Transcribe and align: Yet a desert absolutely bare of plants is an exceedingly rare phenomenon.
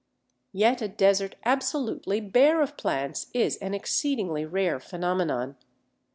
Yet 0.51 0.81
a 0.81 0.87
desert 0.87 1.35
absolutely 1.45 2.21
bare 2.21 2.59
of 2.63 2.75
plants 2.75 3.27
is 3.35 3.57
an 3.57 3.75
exceedingly 3.75 4.45
rare 4.45 4.79
phenomenon. 4.79 5.57